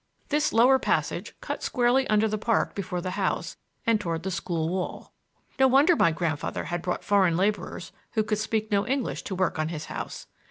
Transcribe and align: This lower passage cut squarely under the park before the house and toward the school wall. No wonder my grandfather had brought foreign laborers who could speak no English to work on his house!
This 0.29 0.51
lower 0.51 0.79
passage 0.79 1.35
cut 1.41 1.61
squarely 1.61 2.07
under 2.07 2.27
the 2.27 2.39
park 2.39 2.73
before 2.73 3.01
the 3.01 3.11
house 3.21 3.57
and 3.85 4.01
toward 4.01 4.23
the 4.23 4.31
school 4.31 4.67
wall. 4.67 5.13
No 5.59 5.67
wonder 5.67 5.95
my 5.95 6.11
grandfather 6.11 6.63
had 6.63 6.81
brought 6.81 7.03
foreign 7.03 7.37
laborers 7.37 7.91
who 8.13 8.23
could 8.23 8.39
speak 8.39 8.71
no 8.71 8.87
English 8.87 9.21
to 9.25 9.35
work 9.35 9.59
on 9.59 9.67
his 9.69 9.85
house! 9.93 10.25